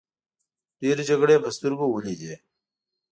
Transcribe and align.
ډیرې 0.79 1.03
جګړې 1.09 1.35
په 1.43 1.49
سترګو 1.55 1.85
ولیدې. 1.91 2.33